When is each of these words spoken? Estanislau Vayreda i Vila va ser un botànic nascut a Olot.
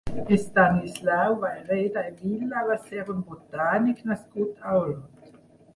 Estanislau 0.35 1.35
Vayreda 1.43 2.03
i 2.09 2.15
Vila 2.23 2.65
va 2.71 2.81
ser 2.89 3.05
un 3.17 3.21
botànic 3.29 4.03
nascut 4.13 4.67
a 4.73 4.79
Olot. 4.83 5.35